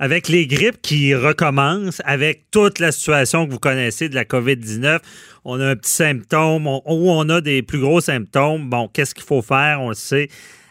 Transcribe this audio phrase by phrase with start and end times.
[0.00, 5.00] Avec les grippes qui recommencent, avec toute la situation que vous connaissez de la COVID-19,
[5.44, 8.70] on a un petit symptôme ou on a des plus gros symptômes.
[8.70, 9.80] Bon, qu'est-ce qu'il faut faire?
[9.80, 10.28] On le sait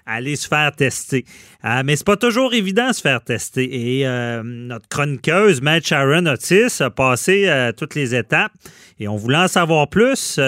[0.08, 1.26] aller se faire tester.
[1.66, 4.00] Euh, mais c'est pas toujours évident de se faire tester.
[4.00, 8.54] Et euh, notre chroniqueuse, Matt Sharon Otis, a passé euh, toutes les étapes
[9.00, 10.40] et on voulait en savoir plus.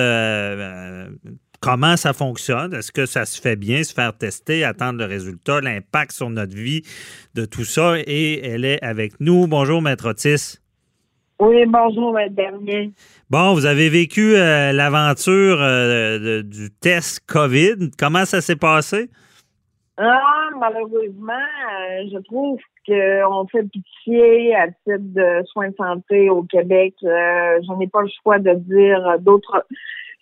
[1.62, 2.74] Comment ça fonctionne?
[2.74, 6.56] Est-ce que ça se fait bien, se faire tester, attendre le résultat, l'impact sur notre
[6.56, 6.84] vie
[7.36, 7.96] de tout ça?
[7.98, 9.48] Et elle est avec nous.
[9.48, 10.60] Bonjour, Maître Otis.
[11.42, 12.92] Oui, bonjour, Maître Bernier.
[13.30, 15.58] Bon, vous avez vécu l'aventure
[16.44, 17.92] du test COVID.
[17.98, 19.10] Comment ça s'est passé?
[20.02, 26.44] Ah, malheureusement, euh, je trouve qu'on fait pitié à titre de soins de santé au
[26.44, 26.94] Québec.
[27.04, 29.66] Euh, je n'ai pas le choix de dire d'autres.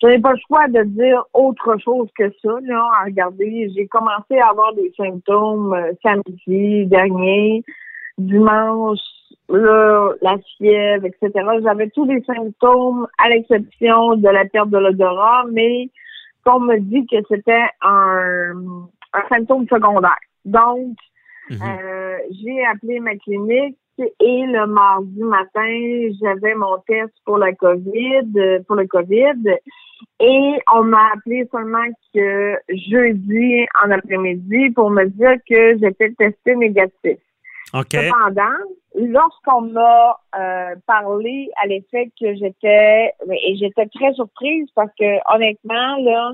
[0.01, 2.51] Je n'ai pas le choix de dire autre chose que ça.
[2.63, 7.63] Là, à regarder, j'ai commencé à avoir des symptômes euh, samedi dernier,
[8.17, 8.99] dimanche,
[9.49, 11.31] là, la fièvre, etc.
[11.63, 15.89] J'avais tous les symptômes à l'exception de la perte de l'odorat, mais
[16.45, 20.17] qu'on me dit que c'était un un symptôme secondaire.
[20.45, 20.95] Donc,
[21.49, 21.59] mhm.
[21.61, 28.63] euh, j'ai appelé ma clinique et le mardi matin, j'avais mon test pour la COVID,
[28.67, 29.57] pour le COVID.
[30.19, 36.55] Et on m'a appelé seulement que jeudi en après-midi pour me dire que j'étais testé
[36.55, 37.17] négatif.
[37.73, 38.57] Cependant,
[38.95, 45.97] lorsqu'on m'a euh, parlé à l'effet que j'étais, et j'étais très surprise parce que honnêtement,
[46.03, 46.31] là,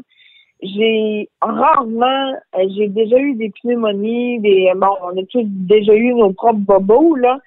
[0.63, 6.13] j'ai rarement, euh, j'ai déjà eu des pneumonies, des bon, on a tous déjà eu
[6.13, 7.38] nos propres bobos là.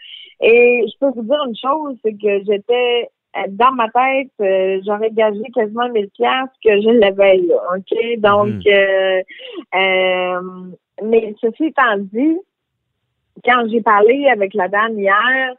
[0.41, 4.81] Et je peux vous dire une chose, c'est que j'étais euh, dans ma tête, euh,
[4.85, 8.19] j'aurais gagé quasiment 1000 pièces que je l'avais là, ok?
[8.19, 8.65] Donc,
[9.75, 10.75] mhm.
[11.03, 12.39] mais ceci étant dit,
[13.45, 15.55] quand j'ai parlé avec la dame hier,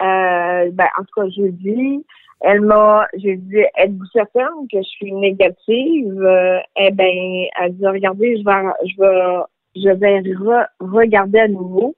[0.00, 2.04] ben en tout cas jeudi,
[2.40, 6.20] elle m'a, j'ai dit, êtes-vous certaine que je suis négative?
[6.22, 11.94] Euh, eh ben, elle dit, regardez, je vais, je vais, je vais regarder à nouveau.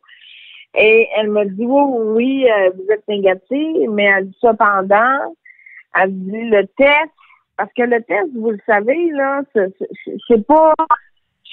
[0.78, 1.82] Et elle m'a dit, oui,
[2.14, 5.34] oui, euh, vous êtes négative, mais elle dit cependant,
[6.00, 7.10] elle dit le test,
[7.56, 10.74] parce que le test, vous le savez, là, c'est pas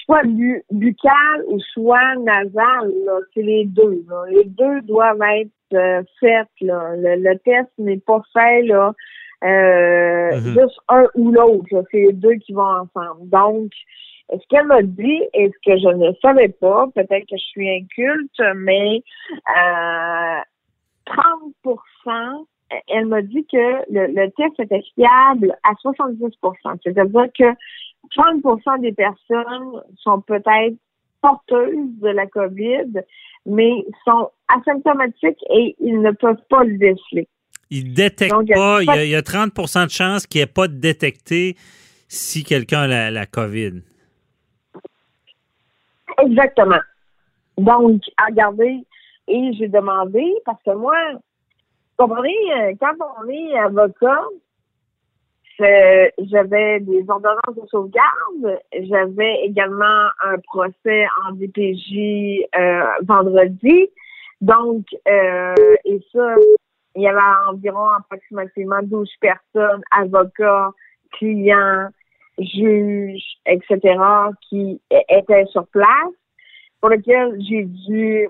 [0.04, 0.22] soit
[0.70, 2.92] buccal ou soit nasal,
[3.32, 4.04] c'est les deux.
[4.30, 6.48] Les deux doivent être euh, faites.
[6.60, 6.94] Là.
[6.96, 8.92] Le, test n'est pas fait là,
[9.44, 10.60] euh, mhm.
[10.60, 11.84] juste un ou l'autre.
[11.90, 13.28] C'est les deux qui vont ensemble.
[13.30, 13.72] Donc,
[14.30, 17.70] ce qu'elle m'a dit et ce que je ne savais pas, peut-être que je suis
[17.70, 19.02] inculte, mais
[19.56, 20.40] euh,
[21.06, 22.46] 30%
[22.88, 27.44] elle m'a dit que le, le, test était fiable à 70% C'est-à-dire que
[28.16, 30.76] 30% des personnes sont peut-être
[31.20, 33.00] porteuses de la COVID,
[33.46, 33.72] mais
[34.04, 37.28] sont asymptomatiques et ils ne peuvent pas le déceler.
[37.70, 40.74] Ils ne détectent pas, il y, a, 30% de chances qu'il n'y ait pas de
[40.74, 41.56] détecté
[42.08, 43.82] si quelqu'un a la, COVID.
[46.22, 46.80] Exactement.
[47.58, 48.84] Donc, regardez,
[49.26, 54.22] et j'ai demandé, parce que moi, vous comprenez, euh, quand on est avocat,
[55.58, 58.60] j'avais des ordonnances de sauvegarde.
[58.72, 63.88] J'avais également un procès en DPJ euh, vendredi.
[64.40, 65.54] Donc, euh,
[65.84, 66.36] et ça,
[66.96, 70.70] il y avait environ approximativement 12 personnes, avocats,
[71.12, 71.88] clients,
[72.38, 73.78] juges, etc.,
[74.48, 76.12] qui étaient sur place,
[76.80, 78.28] pour lesquels j'ai dû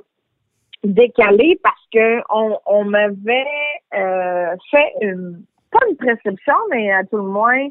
[0.84, 3.46] décaler parce que on, on m'avait
[3.94, 5.43] euh, fait une
[5.75, 7.69] pas une prescription, mais à tout le moins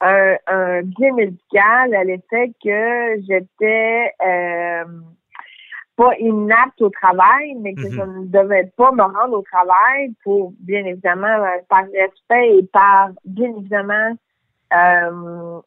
[0.00, 4.84] un, un bien médical à l'effet que j'étais euh,
[5.96, 8.20] pas inapte au travail, mais que je mhm.
[8.20, 13.10] ne devais pas me rendre au travail pour, bien évidemment, euh, par respect et par,
[13.24, 14.14] bien évidemment,
[14.74, 15.60] euh,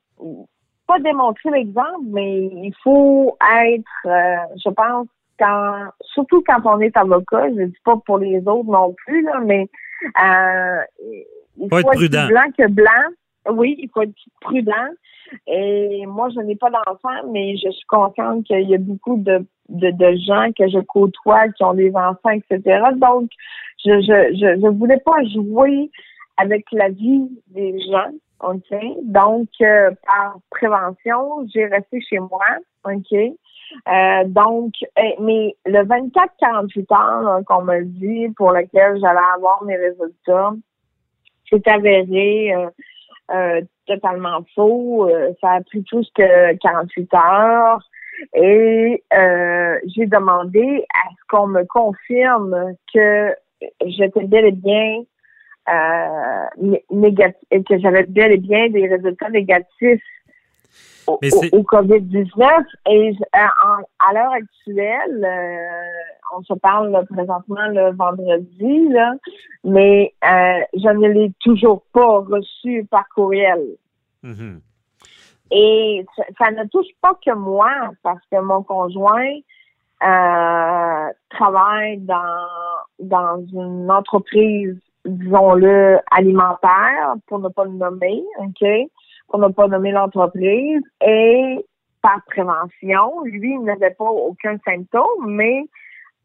[0.88, 5.08] pas démontrer l'exemple, mais il faut être, euh, je pense,
[5.38, 9.24] quand, surtout quand on est avocat, je ne dis pas pour les autres non plus,
[9.24, 9.68] là, mais
[10.24, 10.82] euh,
[11.58, 12.28] il faut, être, prudent.
[12.28, 13.14] blanc que blanc.
[13.50, 14.90] Oui, il faut être prudent.
[15.48, 19.46] Et moi, je n'ai pas d'enfant, mais je suis consciente qu'il y a beaucoup de,
[19.70, 22.82] de, de gens que je côtoie qui ont des enfants, etc.
[22.96, 23.30] Donc,
[23.84, 25.90] je je, je, je voulais pas jouer
[26.38, 28.12] avec la vie des gens,
[28.42, 28.78] OK?
[29.04, 32.46] Donc, euh, par prévention, j'ai resté chez moi,
[32.86, 33.14] OK?
[33.88, 39.78] Euh, donc, eh, mais le 24-48 heures qu'on m'a dit pour lequel j'allais avoir mes
[39.78, 40.54] résultats,
[41.52, 42.70] c'est avéré euh,
[43.32, 45.10] euh, totalement faux.
[45.42, 47.82] ça a pris plus que 48 heures.
[48.36, 49.04] Et
[49.96, 53.34] j'ai demandé à ce qu'on me confirme que
[53.86, 55.04] j'étais bel et bien
[55.70, 56.46] euh,
[56.90, 57.38] négatif,
[57.70, 60.02] que j'avais bel et bien des résultats négatifs
[61.08, 62.66] au, COVID-19.
[62.90, 65.92] Et à l'heure actuelle, euh,
[66.36, 69.14] on se parle présentement le vendredi, là,
[69.64, 73.62] mais euh, je ne l'ai toujours pas reçu par courriel.
[74.24, 74.60] Mm-hmm.
[75.52, 76.06] Et
[76.38, 77.70] ça, ne touche pas que moi,
[78.04, 79.36] parce que mon conjoint
[80.04, 82.48] euh, travaille dans
[83.00, 88.64] dans une entreprise, disons-le, alimentaire, pour ne pas le nommer, OK?
[89.32, 91.66] pour ne pas nommer l'entreprise, et
[92.02, 95.64] par prévention, lui, il n'avait pas aucun symptôme, mais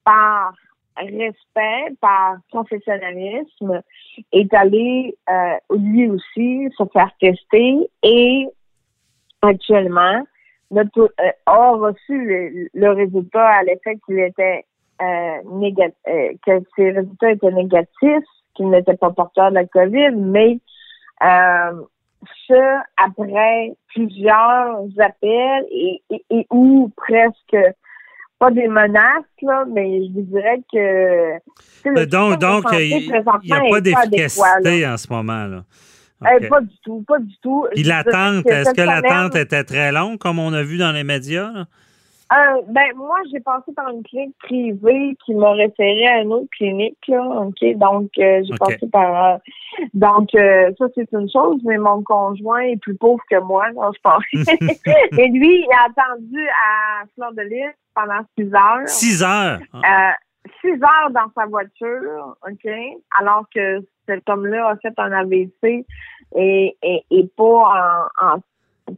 [0.07, 0.55] par
[0.97, 3.83] respect, par professionnalisme,
[4.33, 8.47] est allé euh, lui aussi se faire tester et
[9.43, 10.23] actuellement
[10.71, 14.65] notre, euh, a reçu le, résultat à l'effet qu'il était
[15.03, 18.25] euh, négatif, euh, que ses résultats étaient négatifs,
[18.55, 20.59] qu'il n'était pas porteur de la COVID, mais
[21.23, 21.83] euh,
[22.49, 27.57] ça après plusieurs appels et, et, ou presque
[28.39, 32.05] pas des menaces, là, mais je vous dirais que...
[32.07, 33.09] donc, donc il
[33.45, 35.47] n'y a pas d'efficacité en ce moment.
[35.47, 35.63] là.
[36.25, 37.67] Euh, pas du tout, pas du tout.
[37.75, 41.67] Puis l'attente, est-ce que l'attente était très longue, comme on a vu dans les médias?
[42.33, 46.49] Euh, ben moi, j'ai passé par une clinique privée qui m'a référé à une autre
[46.57, 47.23] clinique, là.
[47.23, 47.77] OK?
[47.77, 49.39] Donc euh, j'ai passé par euh,
[49.95, 54.01] donc ça c'est une chose, mais mon conjoint est plus pauvre que moi, non, je
[54.01, 54.25] pense.
[55.19, 58.89] Et lui, il a attendu à Fleur de Lys pendant six heures.
[58.89, 59.59] Six heures.
[60.61, 62.71] six heures dans sa voiture, OK,
[63.19, 65.85] alors que cet homme-là a fait un AVC
[66.37, 68.39] et, et, et pas en, en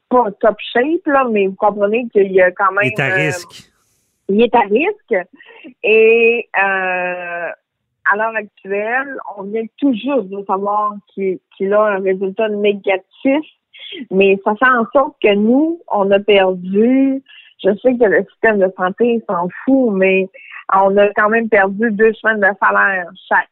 [0.08, 2.84] pas top shape, là, mais vous comprenez qu'il y a quand même.
[2.84, 3.72] Il est à euh, risque.
[4.28, 5.28] il est à risque.
[5.82, 7.48] Et euh,
[8.10, 13.44] à l'heure actuelle, on vient toujours de savoir qu'il a un résultat négatif,
[14.10, 17.22] mais ça fait en sorte que nous, on a perdu.
[17.62, 20.28] Je sais que le système de santé s'en fout, mais
[20.72, 23.48] on a quand même perdu deux semaines de salaire chaque.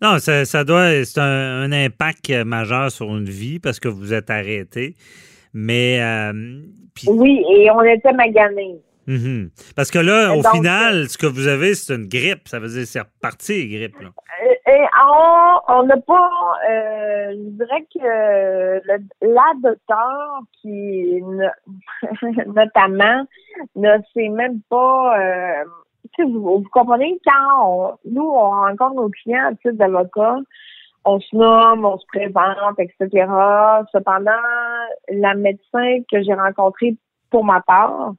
[0.00, 4.30] Non, ça, ça doit, c'est un, impact majeur sur une vie parce que vous êtes
[4.30, 4.94] arrêté.
[5.52, 6.00] Mais.
[6.00, 6.62] Euh,
[7.06, 8.80] oui, et on était maganés.
[9.06, 9.50] Mhm.
[9.74, 12.46] Parce que là, au final, ce que vous avez, c'est une grippe.
[12.46, 13.98] Ça veut dire c'est reparti, grippe.
[14.00, 14.10] Là.
[14.68, 14.86] Euh, et
[15.68, 16.30] on n'a pas.
[16.68, 21.22] Euh, je dirais que le, la docteur qui,
[22.46, 23.24] notamment,
[23.76, 25.64] ne sait même pas.
[26.18, 30.36] vous, vous, comprenez, quand on, nous, on rencontre nos clients à titre d'avocat,
[31.04, 33.26] on se nomme, on se présente, etc.
[33.92, 34.30] Cependant,
[35.08, 36.96] la médecin que j'ai rencontrée
[37.30, 38.12] pour ma part,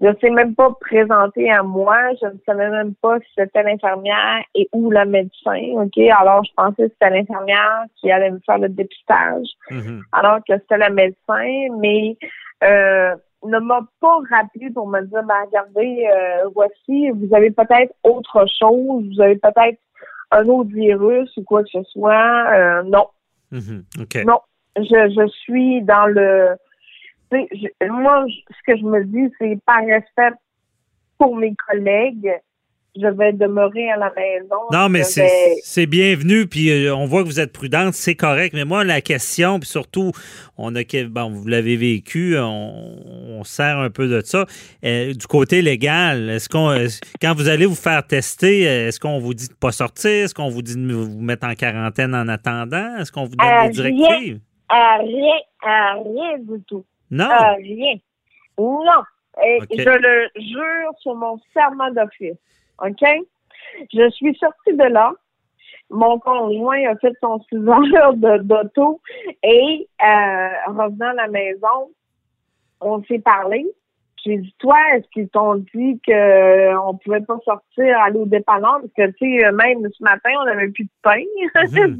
[0.00, 1.96] ne s'est même pas présentée à moi.
[2.20, 5.60] Je ne savais même pas si c'était l'infirmière et ou le médecin.
[5.74, 5.98] OK?
[5.98, 9.46] Alors, je pensais que c'était l'infirmière qui allait me faire le dépistage.
[9.70, 10.02] Mm-hmm.
[10.12, 12.16] Alors que c'était le médecin, mais
[12.64, 17.92] euh, ne m'a pas rappelé pour me dire, ben, regardez, euh, voici, vous avez peut-être
[18.04, 19.78] autre chose, vous avez peut-être
[20.30, 22.52] un autre virus ou quoi que ce soit.
[22.52, 23.06] Euh, non.
[23.52, 24.26] Mm-hmm.
[24.26, 24.40] Non.
[24.76, 26.56] Je, je suis dans le.
[27.32, 30.36] Moi, ce que je me dis, c'est par respect
[31.18, 32.30] pour mes collègues,
[33.00, 34.56] je vais demeurer à la maison.
[34.72, 38.54] Non, mais c'est bienvenu, puis euh, on voit que vous êtes prudente, c'est correct.
[38.54, 40.12] Mais moi, la question, puis surtout,
[40.56, 44.46] on a, bon, vous l'avez vécu, on, sert un peu de ça.
[44.84, 46.74] Euh, du côté légal, est-ce qu'on,
[47.20, 50.24] quand vous allez vous faire tester, est-ce qu'on vous dit de pas sortir?
[50.24, 52.96] Est-ce qu'on vous dit de vous mettre en quarantaine en attendant?
[52.96, 54.40] Est-ce qu'on vous donne des directives?
[54.70, 56.84] Rien, rien du tout.
[57.10, 57.28] Non.
[57.56, 57.96] rien.
[58.58, 59.02] Non.
[59.44, 62.38] Et je le jure sur mon serment d'office.
[62.84, 63.04] OK?
[63.92, 65.12] Je suis sortie de là.
[65.90, 67.56] Mon conjoint a fait son six
[67.96, 69.00] heures d'auto
[69.42, 71.90] et euh, revenant à la maison,
[72.80, 73.66] on s'est parlé.
[74.24, 78.80] J'ai dit, toi, est-ce qu'ils t'ont dit qu'on euh, pouvait pas sortir, aller au dépanneur?
[78.80, 81.22] Parce que, tu sais, même ce matin, on n'avait plus de pain.
[81.78, 81.98] Mhm.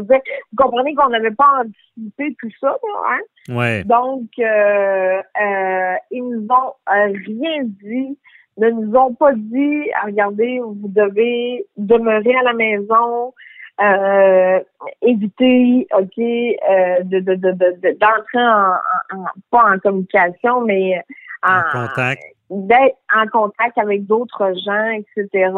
[0.00, 2.76] vous comprenez qu'on n'avait pas anticipé tout ça,
[3.08, 3.54] hein?
[3.54, 3.84] Ouais.
[3.84, 8.16] Donc, euh, euh, ils nous ont rien dit
[8.60, 13.32] ne nous ont pas dit, regardez, vous devez demeurer à la maison,
[13.80, 14.60] euh,
[15.02, 18.74] éviter, ok, euh, de, de, de, de, d'entrer en,
[19.16, 21.02] en, pas en communication, mais
[21.42, 25.52] en, contact, d'être en contact avec d'autres gens, etc.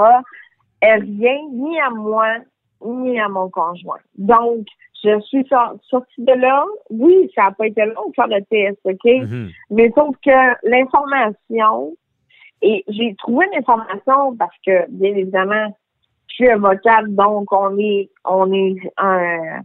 [0.82, 2.36] Et rien, ni à moi,
[2.84, 4.00] ni à mon conjoint.
[4.16, 4.66] Donc,
[5.04, 6.64] je suis sortie de là.
[6.90, 9.04] Oui, ça n'a pas été long de faire le test, OK?
[9.04, 9.50] Mm-hmm.
[9.70, 11.96] Mais sauf que l'information,
[12.62, 15.76] et j'ai trouvé l'information parce que, bien évidemment,
[16.28, 19.60] je suis avocate, donc on est on est un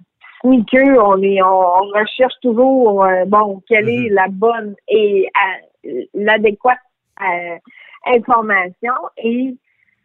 [0.48, 4.14] sneaker, on est on, recherche toujours euh, bon quelle est mm-hmm.
[4.14, 5.30] la bonne et
[5.86, 6.80] euh, l'adéquate
[7.22, 7.58] euh,
[8.06, 9.56] information et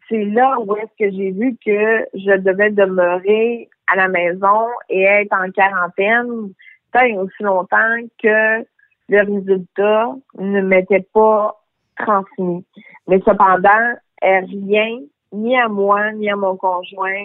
[0.08, 5.02] c'est là où est-ce que j'ai vu que je devais demeurer à la maison et
[5.02, 6.52] être en quarantaine
[6.92, 8.64] tant aussi longtemps que
[9.08, 11.56] le résultat ne m'était pas
[11.98, 12.64] transmis.
[13.08, 15.00] Mais cependant, rien,
[15.32, 17.24] ni à moi, ni à mon conjoint,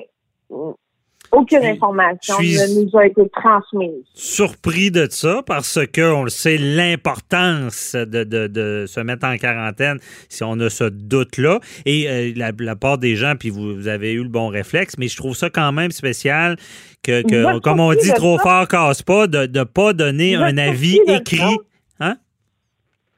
[1.31, 4.05] aucune information ne nous a été transmise.
[4.13, 9.99] Surpris de ça parce que on le sait l'importance de, de, se mettre en quarantaine
[10.29, 11.59] si on a ce doute-là.
[11.85, 15.17] Et euh, la, part des gens, puis vous, avez eu le bon réflexe, mais je
[15.17, 16.57] trouve ça quand même spécial
[17.03, 20.99] que, que comme on dit, trop fort casse pas, de ne pas donner un avis
[21.07, 21.57] écrit.
[21.99, 22.17] Hein?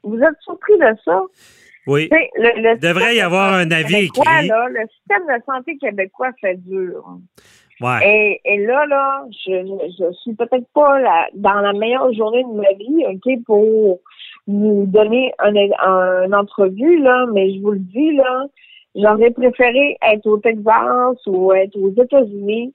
[0.02, 1.22] Vous êtes surpris de ça?
[1.86, 2.08] Oui.
[2.12, 4.22] Il devrait y avoir un avis écrit.
[4.48, 7.18] le système de santé québécois fait dur.
[8.02, 11.00] Et, et, là, là, je, je suis peut-être pas
[11.34, 14.00] dans la meilleure journée de ma vie, OK, pour
[14.46, 18.46] vous donner un, un, entrevue, là, mais je vous le dis, là,
[18.94, 22.74] j'aurais préféré être au Texas ou être aux États-Unis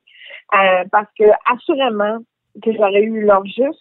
[0.53, 2.19] euh, parce que assurément
[2.63, 3.79] que j'aurais eu l'heure juste,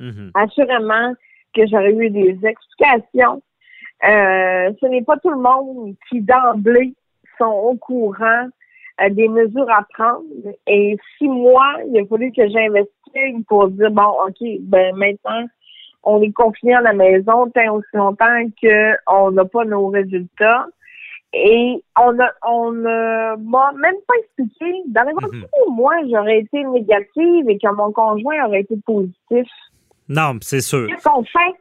[0.00, 0.30] mm-hmm.
[0.34, 1.14] assurément
[1.54, 3.42] que j'aurais eu des explications.
[4.04, 6.94] Euh, ce n'est pas tout le monde qui d'emblée
[7.38, 8.48] sont au courant
[9.00, 10.22] euh, des mesures à prendre.
[10.66, 15.46] Et six mois, il a fallu que j'investisse pour dire bon, ok, ben maintenant
[16.06, 20.66] on est confiné à la maison tant aussi longtemps qu'on n'a pas nos résultats.
[21.32, 24.72] Et on a, on m'a même pas expliqué.
[24.86, 29.48] Dans les mm moi, j'aurais été négative et que mon conjoint aurait été positif.
[30.08, 30.86] Non, c'est sûr.
[30.86, 31.54] Qu'est-ce qu'on fait?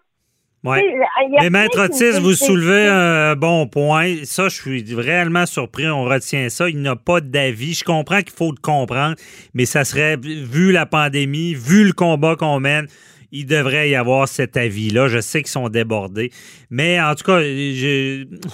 [0.65, 4.15] Mais Maître Otis, vous soulevez un bon point.
[4.23, 5.87] Ça, je suis réellement surpris.
[5.87, 6.69] On retient ça.
[6.69, 7.73] Il n'a pas d'avis.
[7.73, 9.15] Je comprends qu'il faut le comprendre,
[9.53, 12.87] mais ça serait, vu la pandémie, vu le combat qu'on mène,
[13.31, 15.07] il devrait y avoir cet avis-là.
[15.07, 16.31] Je sais qu'ils sont débordés.
[16.69, 17.41] Mais en tout cas,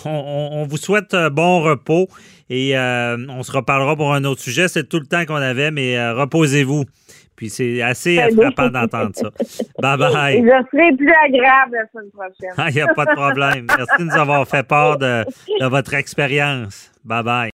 [0.06, 2.08] on, vous souhaite un bon repos
[2.50, 4.68] et euh, on se reparlera pour un autre sujet.
[4.68, 6.86] C'est tout le temps qu'on avait, mais euh, reposez-vous.
[7.42, 9.32] Puis c'est assez frappant d'entendre ça.
[9.80, 10.44] Bye bye.
[10.44, 12.70] Je serai plus agréable la semaine prochaine.
[12.70, 13.66] Il n'y a pas de problème.
[13.76, 15.26] Merci de nous avoir fait part de,
[15.60, 16.92] de votre expérience.
[17.04, 17.50] Bye bye.